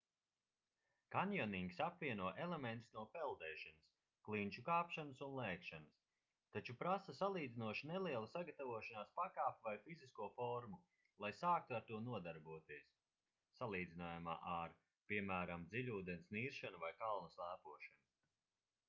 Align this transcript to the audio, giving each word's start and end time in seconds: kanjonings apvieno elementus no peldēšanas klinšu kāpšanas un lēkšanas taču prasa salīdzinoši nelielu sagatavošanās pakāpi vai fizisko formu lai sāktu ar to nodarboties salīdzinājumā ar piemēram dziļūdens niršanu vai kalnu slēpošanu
kanjonings 1.15 1.75
apvieno 1.87 2.29
elementus 2.43 2.93
no 2.95 3.01
peldēšanas 3.15 3.89
klinšu 4.27 4.63
kāpšanas 4.69 5.19
un 5.25 5.35
lēkšanas 5.39 5.99
taču 6.55 6.75
prasa 6.79 7.13
salīdzinoši 7.19 7.89
nelielu 7.91 8.31
sagatavošanās 8.31 9.11
pakāpi 9.19 9.63
vai 9.69 9.75
fizisko 9.83 10.29
formu 10.39 10.81
lai 11.25 11.31
sāktu 11.41 11.77
ar 11.81 11.85
to 11.91 12.01
nodarboties 12.07 12.91
salīdzinājumā 13.59 14.39
ar 14.55 14.73
piemēram 15.13 15.69
dziļūdens 15.75 16.33
niršanu 16.39 16.81
vai 16.87 16.91
kalnu 17.03 17.33
slēpošanu 17.37 18.05